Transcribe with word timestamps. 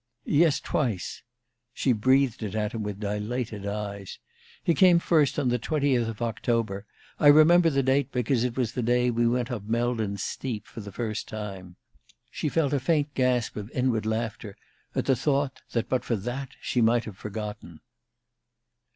"Yes, 0.25 0.59
twice." 0.59 1.21
She 1.75 1.93
breathed 1.93 2.41
it 2.41 2.55
at 2.55 2.71
him 2.71 2.81
with 2.81 2.99
dilated 2.99 3.67
eyes. 3.67 4.17
"He 4.63 4.73
came 4.73 4.97
first 4.97 5.37
on 5.37 5.49
the 5.49 5.59
20th 5.59 6.07
of 6.09 6.23
October. 6.23 6.87
I 7.19 7.27
remember 7.27 7.69
the 7.69 7.83
date 7.83 8.11
because 8.11 8.43
it 8.43 8.57
was 8.57 8.71
the 8.71 8.81
day 8.81 9.11
we 9.11 9.27
went 9.27 9.51
up 9.51 9.65
Meldon 9.65 10.17
Steep 10.17 10.65
for 10.65 10.81
the 10.81 10.91
first 10.91 11.27
time." 11.27 11.75
She 12.31 12.49
felt 12.49 12.73
a 12.73 12.79
faint 12.79 13.13
gasp 13.13 13.55
of 13.55 13.69
inward 13.75 14.07
laughter 14.07 14.57
at 14.95 15.05
the 15.05 15.15
thought 15.15 15.61
that 15.73 15.87
but 15.87 16.03
for 16.03 16.15
that 16.15 16.55
she 16.59 16.81
might 16.81 17.05
have 17.05 17.15
forgotten. 17.19 17.79